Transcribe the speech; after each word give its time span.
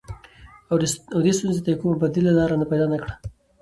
او 0.69 0.75
دې 1.25 1.33
ستونزې 1.37 1.61
ته 1.63 1.69
يې 1.71 1.79
کومه 1.81 1.95
بديله 2.03 2.31
لاره 2.37 2.69
پيدا 2.71 2.85
نه 2.93 2.97
کړه. 3.01 3.13